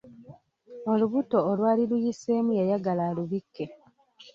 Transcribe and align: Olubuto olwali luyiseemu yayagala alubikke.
Olubuto 0.91 1.37
olwali 1.49 1.83
luyiseemu 1.91 2.51
yayagala 2.59 3.01
alubikke. 3.09 3.65